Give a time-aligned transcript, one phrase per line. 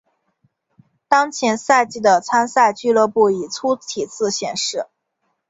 [1.07, 4.87] 当前赛季的参赛俱乐部以粗体字显示。